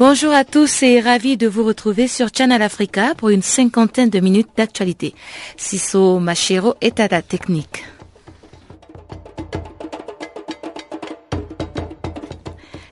Bonjour 0.00 0.32
à 0.32 0.44
tous 0.44 0.82
et 0.82 1.00
ravi 1.00 1.36
de 1.36 1.46
vous 1.46 1.62
retrouver 1.62 2.08
sur 2.08 2.26
Channel 2.36 2.60
Africa 2.62 3.14
pour 3.16 3.28
une 3.28 3.42
cinquantaine 3.42 4.10
de 4.10 4.18
minutes 4.18 4.48
d'actualité. 4.56 5.14
Siso 5.56 6.18
Machero 6.18 6.74
est 6.80 6.98
à 6.98 7.06
la 7.06 7.22
technique. 7.22 7.84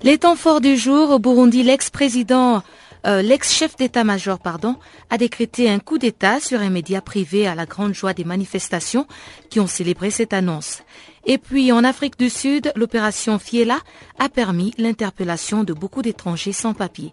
Les 0.05 0.19
temps 0.19 0.37
forts 0.37 0.61
du 0.61 0.77
jour 0.77 1.11
au 1.11 1.19
Burundi, 1.19 1.65
l'ex-président 1.65 2.63
euh, 3.07 3.23
l'ex-chef 3.23 3.77
d'état-major, 3.77 4.39
pardon, 4.39 4.77
a 5.11 5.19
décrété 5.19 5.69
un 5.69 5.79
coup 5.79 5.99
d'État 5.99 6.41
sur 6.41 6.61
un 6.61 6.71
média 6.71 7.01
privé 7.01 7.47
à 7.47 7.55
la 7.55 7.67
grande 7.67 7.95
joie 7.95 8.15
des 8.15 8.25
manifestations 8.25 9.07
qui 9.51 9.61
ont 9.61 9.67
célébré 9.67 10.11
cette 10.11 10.33
annonce. 10.33 10.83
Et 11.25 11.39
puis 11.39 11.73
en 11.73 11.85
Afrique 11.85 12.19
du 12.19 12.31
Sud, 12.31 12.73
l'opération 12.77 13.39
Fiela 13.39 13.79
a 14.19 14.29
permis 14.29 14.73
l'interpellation 14.79 15.65
de 15.65 15.73
beaucoup 15.73 16.03
d'étrangers 16.03 16.53
sans 16.53 16.75
papier. 16.75 17.13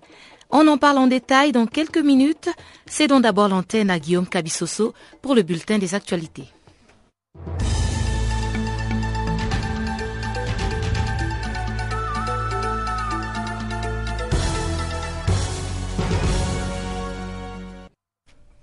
On 0.51 0.67
en 0.67 0.77
parle 0.77 0.97
en 0.97 1.07
détail 1.07 1.51
dans 1.51 1.67
quelques 1.67 1.99
minutes. 1.99 2.49
Cédons 2.87 3.19
d'abord 3.19 3.49
l'antenne 3.49 3.91
à 3.91 3.99
Guillaume 3.99 4.27
Cabissoso 4.27 4.93
pour 5.21 5.35
le 5.35 5.43
bulletin 5.43 5.77
des 5.77 5.93
actualités. 5.93 6.45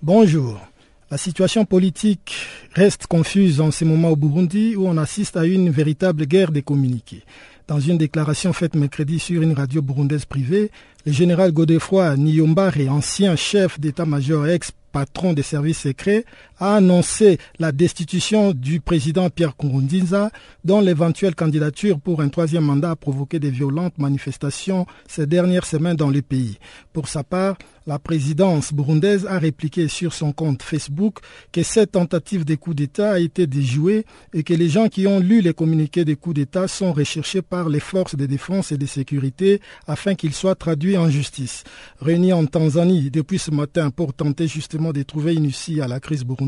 Bonjour. 0.07 0.61
La 1.11 1.19
situation 1.19 1.65
politique 1.65 2.33
reste 2.75 3.09
confuse 3.09 3.61
en 3.61 3.73
ce 3.73 3.85
moment 3.85 4.11
au 4.11 4.15
Burundi 4.15 4.77
où 4.77 4.87
on 4.87 4.99
assiste 4.99 5.37
à 5.37 5.45
une 5.45 5.69
véritable 5.69 6.27
guerre 6.27 6.53
des 6.53 6.63
communiqués. 6.63 7.25
Dans 7.67 7.81
une 7.81 7.99
déclaration 7.99 8.53
faite 8.53 8.77
mercredi 8.77 9.19
sur 9.19 9.43
une 9.43 9.53
radio 9.55 9.83
burundaise 9.83 10.25
privée, 10.25 10.71
le 11.07 11.11
général 11.11 11.51
Godefroy 11.51 12.17
Niyombare, 12.19 12.89
ancien 12.89 13.35
chef 13.35 13.81
d'état-major 13.81 14.47
ex 14.47 14.71
patron 14.93 15.33
des 15.33 15.43
services 15.43 15.81
secrets, 15.81 16.25
a 16.59 16.77
annoncé 16.77 17.39
la 17.59 17.73
destitution 17.73 18.53
du 18.53 18.81
président 18.81 19.31
Pierre 19.31 19.55
Nkurunziza, 19.59 20.31
dont 20.65 20.81
l'éventuelle 20.81 21.35
candidature 21.35 22.01
pour 22.01 22.21
un 22.21 22.29
troisième 22.29 22.65
mandat 22.65 22.93
a 22.93 22.97
provoqué 22.97 23.39
des 23.39 23.51
violentes 23.51 23.99
manifestations 23.99 24.87
ces 25.09 25.27
dernières 25.27 25.67
semaines 25.67 25.97
dans 25.97 26.11
le 26.11 26.23
pays. 26.23 26.59
Pour 26.93 27.09
sa 27.09 27.23
part, 27.23 27.57
la 27.87 28.01
présidence 28.01 28.73
burundaise 28.73 29.27
a 29.27 29.39
répliqué 29.39 29.87
sur 29.87 30.13
son 30.13 30.33
compte 30.33 30.63
Facebook 30.63 31.19
que 31.53 31.63
cette 31.63 31.93
tentative 31.93 32.45
de 32.45 32.57
coup 32.57 32.75
d'État 32.75 33.13
a 33.13 33.19
été 33.21 33.47
déjouée 33.47 34.05
et 34.35 34.43
que 34.43 34.55
les 34.55 34.69
gens 34.69 34.89
qui 34.89 35.07
ont 35.07 35.21
lu 35.21 35.41
les 35.41 35.55
communiqués 35.55 36.05
des 36.05 36.17
coups 36.17 36.35
d'État 36.35 36.67
sont 36.67 36.93
recherchés 36.93 37.43
par 37.43 37.69
les 37.69 37.79
forces 37.79 38.17
de 38.17 38.27
défense 38.27 38.73
et 38.73 38.77
de 38.77 38.87
sécurité 38.87 39.61
afin 39.87 40.17
qu'ils 40.17 40.33
soient 40.35 40.57
traduits 40.57 40.97
en 40.97 41.09
justice. 41.11 41.63
Réunis 42.01 42.33
en 42.33 42.47
Tanzanie 42.47 43.11
depuis 43.11 43.39
ce 43.39 43.53
matin 43.53 43.91
pour 43.91 44.15
tenter 44.15 44.49
justement 44.49 44.93
de 44.93 45.03
trouver 45.05 45.35
une 45.35 45.45
issue 45.45 45.81
à 45.81 45.87
la 45.87 46.01
crise 46.01 46.25
burundaise, 46.25 46.46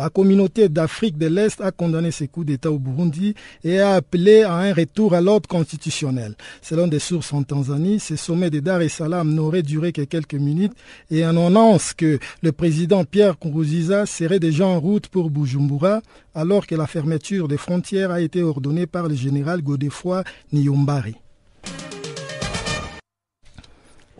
la 0.00 0.08
communauté 0.08 0.68
d'Afrique 0.70 1.18
de 1.18 1.26
l'Est 1.26 1.60
a 1.60 1.72
condamné 1.72 2.10
ces 2.10 2.26
coups 2.26 2.46
d'État 2.46 2.70
au 2.70 2.78
Burundi 2.78 3.34
et 3.64 3.80
a 3.80 3.96
appelé 3.96 4.44
à 4.44 4.54
un 4.54 4.72
retour 4.72 5.14
à 5.14 5.20
l'ordre 5.20 5.46
constitutionnel. 5.46 6.36
Selon 6.62 6.86
des 6.86 6.98
sources 7.00 7.32
en 7.34 7.42
Tanzanie, 7.42 8.00
ce 8.00 8.16
sommet 8.16 8.48
de 8.48 8.60
Dar 8.60 8.80
es 8.80 8.88
Salaam 8.88 9.34
n'aurait 9.34 9.62
duré 9.62 9.92
que 9.92 10.00
quelques 10.02 10.34
minutes 10.34 10.72
et 11.10 11.26
on 11.26 11.46
annonce 11.46 11.92
que 11.92 12.18
le 12.42 12.52
président 12.52 13.04
Pierre 13.04 13.38
Kourouziza 13.38 14.06
serait 14.06 14.40
déjà 14.40 14.66
en 14.66 14.80
route 14.80 15.08
pour 15.08 15.28
Bujumbura 15.28 16.00
alors 16.34 16.66
que 16.66 16.74
la 16.74 16.86
fermeture 16.86 17.46
des 17.46 17.58
frontières 17.58 18.10
a 18.10 18.22
été 18.22 18.42
ordonnée 18.42 18.86
par 18.86 19.06
le 19.06 19.14
général 19.14 19.60
Godefroy 19.60 20.24
Niyombari. 20.52 21.16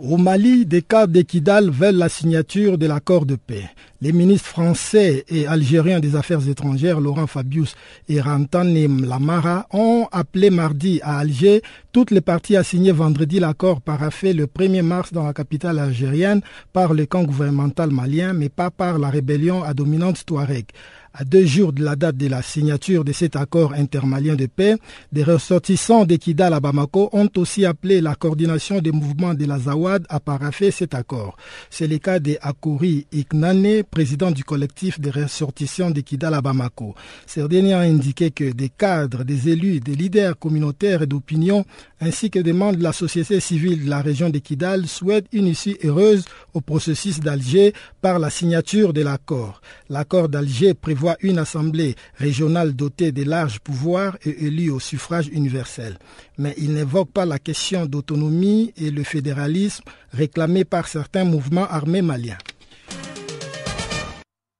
Au 0.03 0.16
Mali, 0.16 0.65
des 0.65 0.81
cadres 0.81 1.12
d'Equidal 1.12 1.69
veulent 1.69 1.97
la 1.97 2.09
signature 2.09 2.78
de 2.78 2.87
l'accord 2.87 3.27
de 3.27 3.37
paix. 3.37 3.69
Les 4.00 4.12
ministres 4.12 4.49
français 4.49 5.27
et 5.28 5.47
algériens 5.47 6.00
des 6.00 6.16
Affaires 6.16 6.49
étrangères, 6.49 7.00
Laurent 7.00 7.27
Fabius 7.27 7.75
et 8.09 8.19
Rantanem 8.19 9.05
Lamara, 9.05 9.66
ont 9.75 10.09
appelé 10.11 10.49
mardi 10.49 11.00
à 11.03 11.19
Alger 11.19 11.61
toutes 11.93 12.12
les 12.12 12.22
parties 12.22 12.56
à 12.56 12.62
signer 12.62 12.93
vendredi 12.93 13.41
l'accord 13.41 13.83
paraffé 13.83 14.33
le 14.33 14.47
1er 14.47 14.81
mars 14.81 15.12
dans 15.12 15.27
la 15.27 15.34
capitale 15.34 15.78
algérienne 15.78 16.41
par 16.72 16.94
le 16.94 17.05
camp 17.05 17.25
gouvernemental 17.25 17.91
malien, 17.91 18.32
mais 18.32 18.49
pas 18.49 18.71
par 18.71 18.99
la 18.99 19.11
rébellion 19.11 19.62
à 19.62 19.75
dominante 19.75 20.25
Touareg. 20.25 20.65
À 21.12 21.25
deux 21.25 21.44
jours 21.44 21.72
de 21.72 21.82
la 21.82 21.97
date 21.97 22.16
de 22.16 22.28
la 22.28 22.41
signature 22.41 23.03
de 23.04 23.10
cet 23.10 23.34
accord 23.34 23.72
intermalien 23.72 24.37
de 24.37 24.47
paix, 24.47 24.76
des 25.10 25.25
ressortissants 25.25 26.04
d'Equidal 26.04 26.54
à 26.54 26.60
Bamako 26.60 27.10
ont 27.12 27.28
aussi 27.37 27.66
appelé 27.66 28.00
la 28.00 28.15
coordination 28.15 28.78
des 28.81 28.93
mouvements 28.93 29.34
de 29.34 29.44
la 29.44 29.59
Zawad 29.59 30.06
à 30.09 30.20
paraffer 30.20 30.70
cet 30.70 30.94
accord. 30.94 31.37
C'est 31.69 31.88
le 31.88 31.99
cas 31.99 32.20
de 32.20 32.37
Akouri 32.41 33.09
Iknane, 33.12 33.82
président 33.91 34.31
du 34.31 34.44
collectif 34.44 35.00
des 35.00 35.10
ressortissants 35.10 35.91
d'Equidal 35.91 36.32
à 36.32 36.41
Bamako. 36.41 36.94
Ce 37.26 37.41
dernier 37.41 37.75
a 37.75 37.81
indiqué 37.81 38.31
que 38.31 38.53
des 38.53 38.69
cadres, 38.69 39.25
des 39.25 39.49
élus, 39.49 39.81
des 39.81 39.97
leaders 39.97 40.38
communautaires 40.38 41.03
et 41.03 41.06
d'opinion, 41.09 41.65
ainsi 42.00 42.31
que 42.31 42.38
des 42.38 42.53
membres 42.53 42.78
de 42.78 42.84
la 42.84 42.93
société 42.93 43.41
civile 43.41 43.84
de 43.84 43.91
la 43.91 44.00
région 44.00 44.31
d'Equidal 44.31 44.87
souhaitent 44.87 45.26
une 45.32 45.49
issue 45.49 45.76
heureuse 45.82 46.25
au 46.54 46.60
processus 46.60 47.19
d'Alger 47.19 47.75
par 48.00 48.20
la 48.20 48.31
signature 48.31 48.93
de 48.93 49.03
l'accord. 49.03 49.60
L'accord 49.88 50.28
d'Alger 50.28 50.72
prévoit 50.75 51.00
voit 51.00 51.16
une 51.22 51.38
assemblée 51.38 51.94
régionale 52.16 52.75
dotée 52.75 53.11
de 53.11 53.25
larges 53.25 53.59
pouvoirs 53.61 54.19
et 54.22 54.47
élue 54.47 54.71
au 54.71 54.78
suffrage 54.78 55.28
universel. 55.33 55.97
Mais 56.37 56.55
il 56.59 56.75
n'évoque 56.75 57.11
pas 57.11 57.25
la 57.25 57.38
question 57.38 57.87
d'autonomie 57.87 58.73
et 58.76 58.91
le 58.91 59.02
fédéralisme 59.02 59.85
réclamé 60.12 60.64
par 60.64 60.87
certains 60.88 61.25
mouvements 61.25 61.67
armés 61.67 62.02
maliens. 62.02 62.38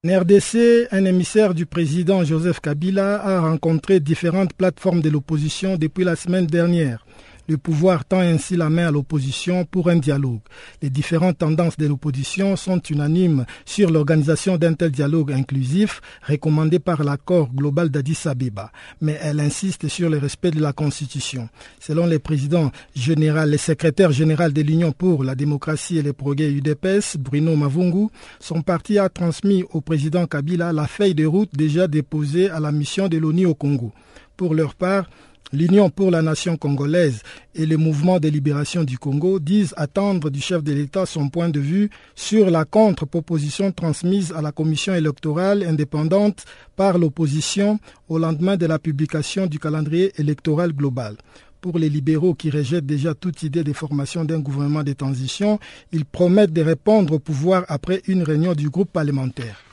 En 0.03 0.19
RDC, 0.19 0.89
un 0.93 1.05
émissaire 1.05 1.53
du 1.53 1.67
président 1.67 2.25
Joseph 2.25 2.61
Kabila 2.61 3.23
a 3.23 3.41
rencontré 3.43 4.01
différentes 4.01 4.55
plateformes 4.55 5.03
de 5.03 5.11
l'opposition 5.11 5.77
depuis 5.77 6.05
la 6.05 6.17
semaine 6.17 6.47
dernière. 6.47 7.05
Le 7.50 7.58
pouvoir 7.58 8.05
tend 8.05 8.20
ainsi 8.20 8.55
la 8.55 8.70
main 8.70 8.87
à 8.87 8.91
l'opposition 8.93 9.64
pour 9.64 9.88
un 9.88 9.97
dialogue. 9.97 10.38
Les 10.82 10.88
différentes 10.88 11.38
tendances 11.38 11.76
de 11.76 11.88
l'opposition 11.88 12.55
sont 12.55 12.79
unanimes 12.79 13.44
sur 13.64 13.91
l'organisation 13.91 14.56
d'un 14.56 14.75
tel 14.75 14.93
dialogue 14.93 15.32
inclusif 15.32 16.00
recommandé 16.23 16.79
par 16.79 17.02
l'accord 17.02 17.52
global 17.52 17.88
d'Addis 17.88 18.20
Abeba, 18.26 18.70
mais 19.00 19.19
elle 19.20 19.41
insiste 19.41 19.88
sur 19.88 20.08
le 20.08 20.19
respect 20.19 20.52
de 20.52 20.61
la 20.61 20.73
Constitution. 20.73 21.49
Selon 21.81 22.06
le 22.06 22.20
président 22.20 22.70
général, 22.94 23.50
le 23.50 23.56
secrétaire 23.56 24.12
général 24.12 24.52
de 24.52 24.62
l'Union 24.62 24.93
pour 24.93 25.25
la 25.25 25.35
démocratie 25.35 25.99
et 25.99 26.02
les 26.02 26.12
progrès 26.12 26.52
UDPS, 26.52 27.17
Bruno 27.19 27.56
Mavungu, 27.56 28.11
son 28.38 28.62
parti 28.62 28.97
a 28.97 29.08
transmis 29.08 29.64
au 29.73 29.81
président 29.81 30.25
Kabila 30.29 30.73
la 30.73 30.87
feuille 30.87 31.17
de 31.17 31.26
route 31.26 31.50
déjà 31.52 31.88
déposée 31.88 32.49
à 32.49 32.61
la 32.61 32.70
mission 32.70 33.08
de 33.08 33.19
l'ONU 33.19 33.47
au 33.47 33.56
Congo. 33.56 33.91
Pour 34.37 34.55
leur 34.55 34.76
part, 34.76 35.11
L'Union 35.52 35.91
pour 35.91 36.12
la 36.12 36.23
nation 36.23 36.56
congolaise 36.56 37.23
et 37.56 37.67
le 37.67 37.76
mouvement 37.76 38.20
de 38.20 38.29
libération 38.29 38.85
du 38.85 38.99
Congo 38.99 39.41
disent 39.41 39.75
attendre 39.76 40.31
du 40.31 40.41
chef 40.41 40.62
de 40.62 40.73
l'État 40.73 41.06
son 41.06 41.29
point 41.29 41.49
de 41.49 41.58
vue 41.58 41.91
sur 42.14 42.50
la 42.50 42.64
contre-proposition 42.64 43.73
transmise 43.73 44.32
à 44.32 44.43
la 44.43 44.52
commission 44.52 44.94
électorale 44.94 45.64
indépendante 45.64 46.44
par 46.76 46.99
l'opposition 46.99 47.81
au 48.08 48.19
lendemain 48.19 48.56
de 48.56 48.67
la 48.67 48.79
publication 48.79 49.49
du 49.49 49.58
calendrier 49.58 50.12
électoral 50.19 50.73
global. 50.73 51.17
Pour 51.61 51.81
les 51.81 51.88
libéraux 51.88 52.35
qui 52.35 52.49
rejettent 52.50 52.87
déjà 52.87 53.14
toute 53.14 53.43
idée 53.43 53.64
de 53.64 53.73
formation 53.73 54.25
d'un 54.25 54.38
gouvernement 54.38 54.85
de 54.85 54.93
transition, 54.93 55.58
ils 55.91 56.05
promettent 56.05 56.52
de 56.52 56.62
répondre 56.62 57.14
au 57.14 57.19
pouvoir 57.19 57.64
après 57.67 58.02
une 58.06 58.23
réunion 58.23 58.55
du 58.55 58.70
groupe 58.70 58.93
parlementaire. 58.93 59.70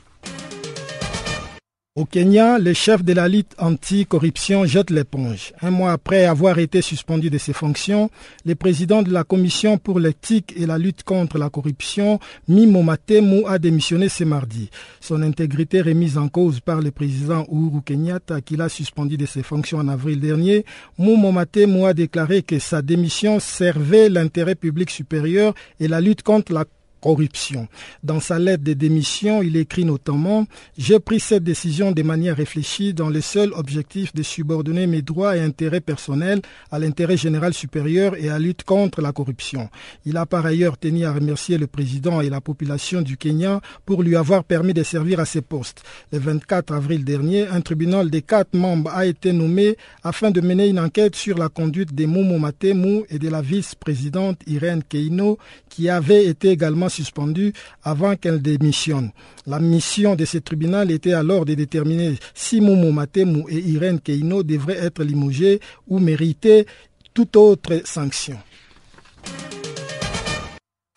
Au 1.98 2.04
Kenya, 2.04 2.60
le 2.60 2.74
chef 2.74 3.02
de 3.02 3.12
la 3.12 3.26
lutte 3.26 3.56
anti-corruption 3.58 4.64
jette 4.66 4.90
l'éponge. 4.90 5.52
Un 5.60 5.72
mois 5.72 5.90
après 5.90 6.26
avoir 6.26 6.60
été 6.60 6.80
suspendu 6.80 7.28
de 7.28 7.38
ses 7.38 7.52
fonctions, 7.52 8.08
le 8.46 8.54
président 8.54 9.02
de 9.02 9.12
la 9.12 9.24
commission 9.24 9.78
pour 9.78 9.98
l'éthique 9.98 10.54
et 10.56 10.64
la 10.64 10.78
lutte 10.78 11.02
contre 11.02 11.38
la 11.38 11.50
corruption, 11.50 12.20
Mimo 12.46 12.84
Matemu, 12.84 13.44
a 13.48 13.58
démissionné 13.58 14.08
ce 14.08 14.22
mardi. 14.22 14.70
Son 15.00 15.22
intégrité 15.22 15.82
remise 15.82 16.18
en 16.18 16.28
cause 16.28 16.60
par 16.60 16.80
le 16.80 16.92
président 16.92 17.44
Uhuru 17.50 17.82
Kenyatta, 17.84 18.42
qui 18.42 18.54
l'a 18.54 18.68
suspendu 18.68 19.16
de 19.16 19.26
ses 19.26 19.42
fonctions 19.42 19.78
en 19.78 19.88
avril 19.88 20.20
dernier, 20.20 20.64
Mimo 21.00 21.32
Matemu 21.32 21.84
a 21.84 21.94
déclaré 21.94 22.42
que 22.42 22.60
sa 22.60 22.80
démission 22.80 23.40
servait 23.40 24.08
l'intérêt 24.08 24.54
public 24.54 24.90
supérieur 24.90 25.52
et 25.80 25.88
la 25.88 26.00
lutte 26.00 26.22
contre 26.22 26.52
la 26.52 26.64
corruption. 27.00 27.68
Dans 28.02 28.20
sa 28.20 28.38
lettre 28.38 28.64
de 28.64 28.72
démission, 28.72 29.42
il 29.42 29.56
écrit 29.56 29.84
notamment 29.84 30.46
J'ai 30.76 30.98
pris 31.00 31.20
cette 31.20 31.44
décision 31.44 31.92
de 31.92 32.02
manière 32.02 32.36
réfléchie 32.36 32.94
dans 32.94 33.08
le 33.08 33.20
seul 33.20 33.52
objectif 33.54 34.14
de 34.14 34.22
subordonner 34.22 34.86
mes 34.86 35.02
droits 35.02 35.36
et 35.36 35.40
intérêts 35.40 35.80
personnels 35.80 36.40
à 36.70 36.78
l'intérêt 36.78 37.16
général 37.16 37.54
supérieur 37.54 38.14
et 38.16 38.28
à 38.28 38.32
la 38.34 38.38
lutte 38.38 38.64
contre 38.64 39.00
la 39.00 39.12
corruption. 39.12 39.68
Il 40.04 40.16
a 40.16 40.26
par 40.26 40.46
ailleurs 40.46 40.78
tenu 40.78 41.04
à 41.04 41.12
remercier 41.12 41.58
le 41.58 41.66
président 41.66 42.20
et 42.20 42.30
la 42.30 42.40
population 42.40 43.02
du 43.02 43.16
Kenya 43.16 43.60
pour 43.86 44.02
lui 44.02 44.16
avoir 44.16 44.44
permis 44.44 44.74
de 44.74 44.82
servir 44.82 45.20
à 45.20 45.24
ses 45.24 45.40
postes. 45.40 45.82
Le 46.12 46.18
24 46.18 46.72
avril 46.72 47.04
dernier, 47.04 47.46
un 47.46 47.60
tribunal 47.60 48.10
de 48.10 48.18
quatre 48.20 48.54
membres 48.54 48.90
a 48.90 49.06
été 49.06 49.32
nommé 49.32 49.76
afin 50.02 50.30
de 50.30 50.40
mener 50.40 50.68
une 50.68 50.80
enquête 50.80 51.16
sur 51.16 51.38
la 51.38 51.48
conduite 51.48 51.94
de 51.94 52.06
Momo 52.06 52.38
Matemu 52.38 53.02
et 53.10 53.18
de 53.18 53.28
la 53.28 53.42
vice-présidente 53.42 54.40
Irène 54.46 54.82
Keino 54.82 55.38
qui 55.68 55.88
avait 55.88 56.26
été 56.26 56.50
également 56.50 56.87
suspendu 56.88 57.52
avant 57.82 58.16
qu'elle 58.16 58.40
démissionne. 58.40 59.10
La 59.46 59.60
mission 59.60 60.14
de 60.14 60.24
ce 60.24 60.38
tribunal 60.38 60.90
était 60.90 61.12
alors 61.12 61.44
de 61.44 61.54
déterminer 61.54 62.14
si 62.34 62.60
Momo 62.60 62.92
Matemu 62.92 63.44
et 63.48 63.58
Irène 63.58 64.00
Keino 64.00 64.42
devraient 64.42 64.78
être 64.78 65.02
limogés 65.02 65.60
ou 65.86 65.98
mériter 65.98 66.66
toute 67.14 67.36
autre 67.36 67.80
sanction. 67.84 68.38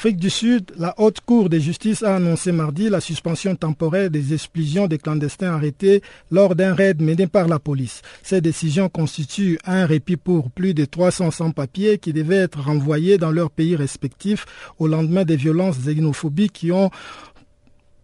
Afrique 0.02 0.18
du 0.18 0.32
Sud, 0.32 0.72
la 0.80 0.96
Haute 0.98 1.22
Cour 1.22 1.48
de 1.48 1.60
justice 1.60 2.02
a 2.02 2.16
annoncé 2.16 2.52
mardi 2.52 2.90
la 2.90 3.00
suspension 3.00 3.56
temporaire 3.56 4.10
des 4.10 4.34
expulsions 4.34 4.88
des 4.88 4.98
clandestins 4.98 5.54
arrêtés 5.54 6.02
lors 6.32 6.56
d'un 6.56 6.74
raid 6.74 7.04
mené 7.04 7.28
par 7.28 7.48
la 7.48 7.60
police. 7.60 8.02
Cette 8.24 8.44
décision 8.44 8.90
constitue 8.90 9.60
un 9.64 9.86
répit 9.86 10.18
pour 10.18 10.50
plus 10.50 10.74
de 10.74 10.86
300 10.86 11.30
sans-papiers 11.30 12.00
qui 12.00 12.14
devaient 12.14 12.38
être 12.38 12.62
renvoyés 12.62 13.20
dans 13.20 13.30
leurs 13.30 13.52
pays 13.52 13.76
respectifs 13.76 14.48
au 14.80 14.88
lendemain 14.88 15.24
des 15.24 15.36
violences 15.36 15.78
xénophobiques 15.78 16.54
qui 16.54 16.72
ont 16.72 16.90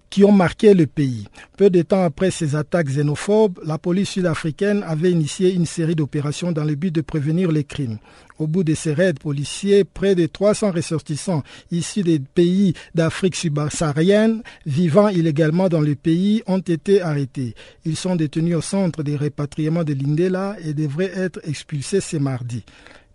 qui 0.10 0.24
ont 0.24 0.32
marqué 0.32 0.74
le 0.74 0.88
pays. 0.88 1.28
Peu 1.58 1.70
de 1.70 1.82
temps 1.82 2.04
après 2.04 2.32
ces 2.32 2.56
attaques 2.56 2.88
xénophobes, 2.88 3.60
la 3.66 3.78
police 3.78 4.10
sud-africaine 4.12 4.84
avait 4.88 5.12
initié 5.12 5.54
une 5.54 5.66
série 5.66 5.96
d'opérations 5.96 6.52
dans 6.52 6.64
le 6.64 6.76
but 6.76 6.94
de 6.94 7.02
prévenir 7.02 7.52
les 7.52 7.64
crimes. 7.64 7.98
Au 8.40 8.46
bout 8.46 8.64
de 8.64 8.76
ces 8.76 8.94
raids 8.94 9.14
policiers, 9.14 9.84
près 9.84 10.14
de 10.14 10.28
300 10.28 10.72
ressortissants 10.72 11.44
issus 11.72 12.04
des 12.04 12.20
pays 12.20 12.74
d'Afrique 12.94 13.36
subsaharienne 13.36 14.44
vivant 14.66 15.08
illégalement 15.10 15.70
dans 15.70 15.82
le 15.82 15.96
pays 15.96 16.44
ont 16.46 16.60
été 16.60 17.02
arrêtés. 17.02 17.56
Ils 17.86 17.96
sont 17.96 18.16
détenus 18.16 18.56
au 18.56 18.62
centre 18.62 19.02
de 19.02 19.14
répatriement 19.14 19.84
de 19.84 19.94
l'Indela 19.94 20.56
et 20.64 20.74
devraient 20.74 21.12
être 21.16 21.40
expulsés 21.44 22.02
ce 22.02 22.18
mardi. 22.18 22.64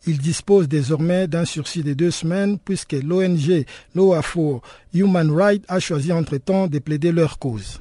Ils 0.06 0.19
disposent 0.19 0.69
désormais 0.69 1.28
d'un 1.28 1.44
sursis 1.44 1.82
de 1.82 1.94
deux 1.94 2.10
semaines 2.10 2.58
puisque 2.58 2.93
l'ONG 2.93 3.64
Law 3.94 4.20
for 4.22 4.62
Human 4.93 5.31
Rights 5.31 5.64
a 5.69 5.78
choisi 5.78 6.12
entre-temps 6.12 6.66
de 6.66 6.78
plaider 6.78 7.12
leur 7.12 7.38
cause. 7.38 7.81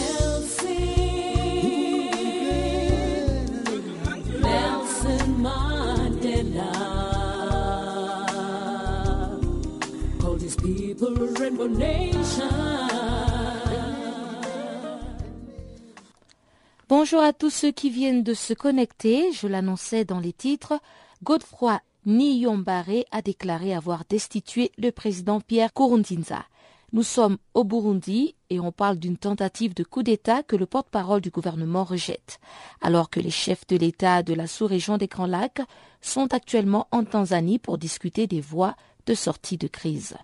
Bonjour 16.87 17.21
à 17.21 17.33
tous 17.33 17.49
ceux 17.49 17.71
qui 17.71 17.89
viennent 17.89 18.23
de 18.23 18.35
se 18.35 18.53
connecter. 18.53 19.31
Je 19.31 19.47
l'annonçais 19.47 20.05
dans 20.05 20.19
les 20.19 20.33
titres. 20.33 20.79
Godefroy 21.23 21.79
Niyombare 22.05 23.05
a 23.09 23.23
déclaré 23.23 23.73
avoir 23.73 24.03
destitué 24.07 24.71
le 24.77 24.91
président 24.91 25.41
Pierre 25.41 25.73
Kourounzinza. 25.73 26.45
Nous 26.93 27.03
sommes 27.03 27.37
au 27.55 27.63
Burundi 27.63 28.35
et 28.51 28.59
on 28.59 28.71
parle 28.71 28.97
d'une 28.97 29.17
tentative 29.17 29.73
de 29.73 29.83
coup 29.83 30.03
d'État 30.03 30.43
que 30.43 30.55
le 30.55 30.67
porte-parole 30.67 31.21
du 31.21 31.31
gouvernement 31.31 31.83
rejette, 31.83 32.39
alors 32.79 33.09
que 33.09 33.19
les 33.19 33.31
chefs 33.31 33.65
de 33.65 33.77
l'État 33.77 34.21
de 34.21 34.35
la 34.35 34.45
sous-région 34.45 34.97
des 34.97 35.07
Grands 35.07 35.25
Lacs 35.25 35.61
sont 36.01 36.31
actuellement 36.31 36.87
en 36.91 37.05
Tanzanie 37.05 37.59
pour 37.59 37.79
discuter 37.79 38.27
des 38.27 38.41
voies 38.41 38.75
de 39.07 39.15
sortie 39.15 39.57
de 39.57 39.67
crise. 39.67 40.15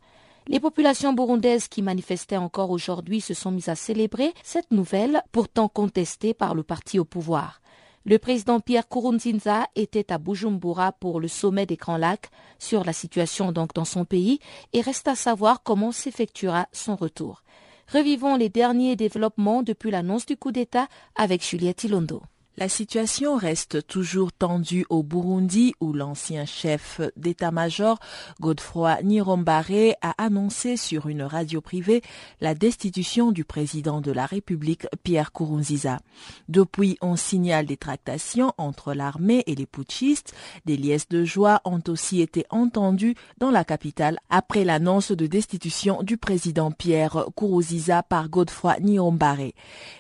Les 0.50 0.62
populations 0.62 1.12
burundaises 1.12 1.68
qui 1.68 1.82
manifestaient 1.82 2.38
encore 2.38 2.72
aujourd'hui 2.72 3.20
se 3.20 3.34
sont 3.34 3.52
mises 3.52 3.68
à 3.68 3.76
célébrer 3.76 4.34
cette 4.44 4.72
nouvelle, 4.72 5.22
pourtant 5.34 5.68
contestée 5.68 6.34
par 6.34 6.56
le 6.56 6.64
parti 6.64 7.00
au 7.00 7.06
pouvoir. 7.06 7.62
Le 8.06 8.18
président 8.18 8.62
Pierre 8.62 8.88
Kourounzinza 8.88 9.68
était 9.76 10.14
à 10.14 10.18
Bujumbura 10.18 10.94
pour 10.94 11.20
le 11.20 11.28
sommet 11.28 11.66
des 11.66 11.76
Grands 11.76 11.98
Lacs 11.98 12.30
sur 12.60 12.86
la 12.86 12.94
situation 12.94 13.52
donc 13.52 13.74
dans 13.74 13.84
son 13.84 14.06
pays 14.06 14.40
et 14.72 14.80
reste 14.80 15.10
à 15.10 15.16
savoir 15.16 15.64
comment 15.64 15.92
s'effectuera 15.92 16.70
son 16.72 16.96
retour. 16.96 17.44
Revivons 17.92 18.38
les 18.38 18.48
derniers 18.48 18.96
développements 18.96 19.64
depuis 19.64 19.92
l'annonce 19.92 20.26
du 20.26 20.38
coup 20.38 20.54
d'État 20.54 20.88
avec 21.16 21.46
Juliette 21.46 21.84
Ilondo. 21.84 22.22
La 22.60 22.70
situation 22.70 23.36
reste 23.38 23.86
toujours 23.86 24.34
tendue 24.34 24.88
au 24.90 25.04
Burundi 25.04 25.76
où 25.80 25.94
l'ancien 25.94 26.46
chef 26.46 27.02
d'état-major 27.16 28.00
Godefroy 28.42 29.04
Nirombare 29.04 29.94
a 30.02 30.16
annoncé 30.18 30.76
sur 30.76 31.06
une 31.06 31.22
radio 31.22 31.62
privée 31.62 32.02
la 32.42 32.56
destitution 32.56 33.32
du 33.32 33.46
président 33.46 34.02
de 34.02 34.12
la 34.12 34.26
République 34.26 34.88
Pierre 35.04 35.34
Kourounziza. 35.34 36.00
Depuis, 36.50 36.98
on 37.00 37.16
signale 37.16 37.68
des 37.68 37.78
tractations 37.78 38.52
entre 38.58 38.96
l'armée 38.96 39.44
et 39.46 39.54
les 39.54 39.68
putschistes. 39.68 40.34
Des 40.66 40.78
liesses 40.78 41.10
de 41.10 41.26
joie 41.26 41.62
ont 41.64 41.84
aussi 41.88 42.22
été 42.22 42.44
entendues 42.50 43.14
dans 43.38 43.52
la 43.52 43.66
capitale 43.66 44.18
après 44.32 44.66
l'annonce 44.66 45.12
de 45.12 45.28
destitution 45.28 46.02
du 46.02 46.18
président 46.18 46.72
Pierre 46.72 47.26
Kourouziza 47.36 48.02
par 48.02 48.30
Godefroy 48.30 48.80
Nirombare. 48.80 49.52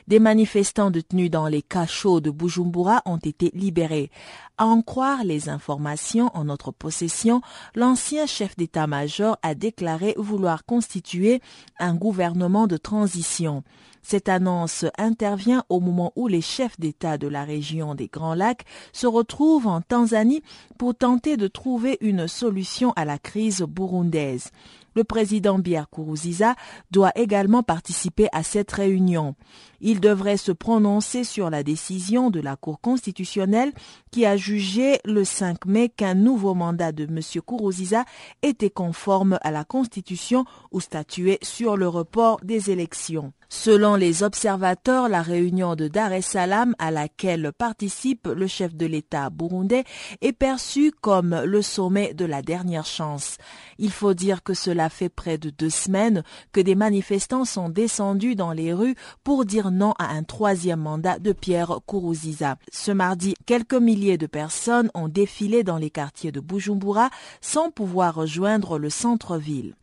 Des 0.08 0.20
manifestants 0.20 0.90
détenus 0.90 1.30
dans 1.30 1.46
les 1.46 1.62
cachots 1.62 2.20
de 2.20 2.32
Bujumbura 2.48 3.01
ont 3.06 3.18
été 3.18 3.51
libérés. 3.54 4.10
À 4.58 4.66
en 4.66 4.82
croire 4.82 5.25
les 5.25 5.50
informations 5.50 6.32
en 6.34 6.46
notre 6.46 6.72
possession, 6.72 7.42
l'ancien 7.75 8.25
chef 8.25 8.56
d'état-major 8.56 9.38
a 9.44 9.54
déclaré 9.54 10.16
vouloir 10.18 10.63
constituer 10.63 11.42
un 11.77 11.94
gouvernement 11.94 12.66
de 12.66 12.77
transition. 12.77 13.63
Cette 14.10 14.30
annonce 14.30 14.86
intervient 14.98 15.66
au 15.68 15.82
moment 15.82 16.14
où 16.16 16.30
les 16.30 16.40
chefs 16.40 16.80
d'État 16.80 17.18
de 17.18 17.28
la 17.28 17.44
région 17.44 17.94
des 17.94 18.08
Grands 18.08 18.36
Lacs 18.36 18.64
se 18.94 19.06
retrouvent 19.06 19.68
en 19.68 19.82
Tanzanie 19.82 20.44
pour 20.78 20.96
tenter 20.96 21.36
de 21.36 21.50
trouver 21.50 21.98
une 22.00 22.26
solution 22.30 22.94
à 22.96 23.04
la 23.04 23.18
crise 23.18 23.64
burundaise. 23.64 24.52
Le 24.96 25.04
président 25.04 25.62
Pierre 25.62 25.90
Kourouziza 25.90 26.56
doit 26.90 27.12
également 27.16 27.64
participer 27.64 28.30
à 28.32 28.44
cette 28.44 28.72
réunion. 28.72 29.36
Il 29.82 30.00
devrait 30.00 30.38
se 30.38 30.54
prononcer 30.54 31.26
sur 31.26 31.50
la 31.50 31.62
décision 31.62 32.30
de 32.30 32.40
la 32.40 32.56
Cour 32.56 32.80
constitutionnelle 32.80 33.74
qui 34.10 34.26
a 34.26 34.38
jugé 34.38 35.02
le 35.04 35.26
5 35.26 35.66
mai 35.66 35.90
qu'un 35.90 36.14
nouveau 36.14 36.54
mandat 36.54 36.94
de 36.94 37.04
M. 37.04 37.20
Kourouziza 37.46 38.06
était 38.42 38.70
conforme 38.70 39.38
à 39.42 39.52
la 39.52 39.66
Constitution 39.66 40.46
ou 40.72 40.80
statuait 40.80 41.40
sur 41.42 41.76
le 41.76 41.90
report 41.90 42.40
des 42.46 42.72
élections. 42.72 43.34
Selon 43.50 43.96
les 43.96 44.24
observateurs, 44.24 45.08
la 45.08 45.22
réunion 45.22 45.75
de 45.75 45.88
Dar 45.88 46.12
es 46.12 46.22
Salaam 46.22 46.75
à 46.80 46.92
laquelle 46.92 47.54
participe 47.58 48.27
le 48.27 48.46
chef 48.46 48.75
de 48.75 48.86
l'État 48.86 49.30
burundais 49.30 49.86
est 50.20 50.34
perçue 50.34 50.92
comme 50.92 51.44
le 51.46 51.62
sommet 51.62 52.13
de 52.13 52.25
la 52.25 52.42
dernière 52.42 52.86
chance. 52.86 53.38
Il 53.77 53.92
faut 53.92 54.13
dire 54.13 54.44
que 54.44 54.54
cela 54.54 54.89
fait 54.89 55.08
près 55.08 55.38
de 55.38 55.50
deux 55.50 55.70
semaines 55.70 56.24
que 56.51 56.60
des 56.60 56.75
manifestants 56.75 57.46
sont 57.46 57.70
descendus 57.70 58.36
dans 58.36 58.51
les 58.51 58.74
rues 58.74 58.96
pour 59.24 59.46
dire 59.46 59.72
non 59.72 59.94
à 59.98 60.10
un 60.10 60.24
troisième 60.24 60.82
mandat 60.82 61.18
de 61.18 61.32
Pierre 61.32 61.80
Kourouziza. 61.86 62.58
Ce 62.74 62.92
mardi, 62.92 63.34
quelques 63.46 63.74
milliers 63.75 64.18
de 64.18 64.27
personnes 64.27 64.92
ont 64.94 65.08
défilé 65.08 65.63
dans 65.63 65.77
les 65.77 65.89
quartiers 65.89 66.34
de 66.34 66.42
Bujumbura 66.42 67.10
sans 67.39 67.72
pouvoir 67.72 68.16
rejoindre 68.16 68.77
le 68.77 68.89
centre-ville. 68.89 69.75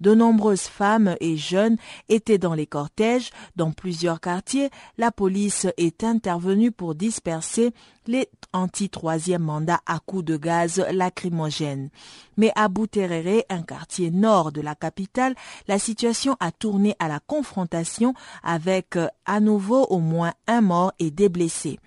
De 0.00 0.14
nombreuses 0.14 0.62
femmes 0.62 1.14
et 1.20 1.36
jeunes 1.36 1.76
étaient 2.08 2.38
dans 2.38 2.54
les 2.54 2.66
cortèges. 2.66 3.30
Dans 3.56 3.72
plusieurs 3.72 4.20
quartiers, 4.20 4.70
la 4.98 5.10
police 5.10 5.66
est 5.76 6.04
intervenue 6.04 6.72
pour 6.72 6.94
disperser 6.94 7.72
les 8.06 8.28
anti-troisième 8.52 9.42
mandat 9.42 9.80
à 9.86 9.98
coups 10.00 10.24
de 10.24 10.36
gaz 10.36 10.84
lacrymogène. 10.90 11.90
Mais 12.36 12.50
à 12.56 12.68
Bouterere, 12.68 13.44
un 13.50 13.62
quartier 13.62 14.10
nord 14.10 14.52
de 14.52 14.60
la 14.60 14.74
capitale, 14.74 15.34
la 15.68 15.78
situation 15.78 16.36
a 16.40 16.50
tourné 16.50 16.96
à 16.98 17.08
la 17.08 17.20
confrontation 17.20 18.14
avec 18.42 18.98
à 19.26 19.40
nouveau 19.40 19.84
au 19.84 19.98
moins 19.98 20.32
un 20.46 20.60
mort 20.62 20.92
et 20.98 21.10
des 21.10 21.28
blessés 21.28 21.78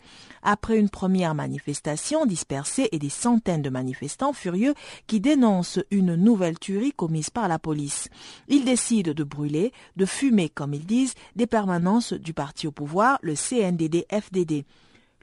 après 0.44 0.78
une 0.78 0.90
première 0.90 1.36
manifestation 1.36 2.26
dispersée 2.26 2.90
et 2.92 3.00
des 3.00 3.10
centaines 3.10 3.62
de 3.62 3.70
manifestants 3.70 4.34
furieux 4.34 4.74
qui 5.08 5.20
dénoncent 5.20 5.80
une 5.92 6.16
nouvelle 6.16 6.60
tuerie 6.60 6.92
commise 6.92 7.30
par 7.30 7.48
la 7.48 7.60
police. 7.60 8.10
Ils 8.48 8.66
décident 8.66 9.14
de 9.14 9.24
brûler, 9.24 9.72
de 9.96 10.06
fumer, 10.06 10.50
comme 10.50 10.74
ils 10.74 10.86
disent, 10.86 11.16
des 11.36 11.48
permanences 11.48 12.14
du 12.14 12.34
parti 12.34 12.68
au 12.68 12.72
pouvoir, 12.72 13.20
le 13.22 13.34
CNDD-FDD. 13.34 14.66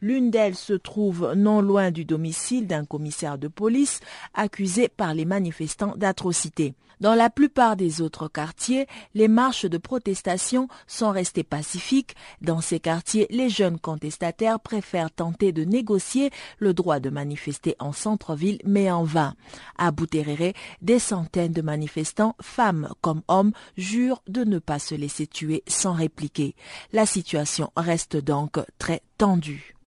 L'une 0.00 0.30
d'elles 0.30 0.56
se 0.56 0.72
trouve 0.72 1.34
non 1.36 1.60
loin 1.60 1.90
du 1.90 2.04
domicile 2.04 2.66
d'un 2.66 2.84
commissaire 2.84 3.38
de 3.38 3.48
police 3.48 4.00
accusé 4.34 4.88
par 4.88 5.14
les 5.14 5.24
manifestants 5.24 5.94
d'atrocités. 5.96 6.74
Dans 7.00 7.14
la 7.14 7.30
plupart 7.30 7.76
des 7.76 8.02
autres 8.02 8.28
quartiers, 8.28 8.86
les 9.14 9.26
marches 9.26 9.64
de 9.64 9.78
protestation 9.78 10.68
sont 10.86 11.10
restées 11.10 11.44
pacifiques. 11.44 12.14
Dans 12.42 12.60
ces 12.60 12.78
quartiers, 12.78 13.26
les 13.30 13.48
jeunes 13.48 13.78
contestataires 13.78 14.60
préfèrent 14.60 15.10
tenter 15.10 15.52
de 15.52 15.64
négocier 15.64 16.30
le 16.58 16.74
droit 16.74 17.00
de 17.00 17.08
manifester 17.08 17.74
en 17.78 17.92
centre-ville, 17.92 18.60
mais 18.66 18.90
en 18.90 19.04
vain. 19.04 19.34
À 19.78 19.92
Bouterere, 19.92 20.52
des 20.82 20.98
centaines 20.98 21.54
de 21.54 21.62
manifestants, 21.62 22.36
femmes 22.42 22.90
comme 23.00 23.22
hommes, 23.28 23.52
jurent 23.78 24.22
de 24.28 24.44
ne 24.44 24.58
pas 24.58 24.78
se 24.78 24.94
laisser 24.94 25.26
tuer 25.26 25.62
sans 25.66 25.94
répliquer. 25.94 26.54
La 26.92 27.06
situation 27.06 27.72
reste 27.76 28.18
donc 28.18 28.58
très 28.78 29.00
tendue. 29.16 29.74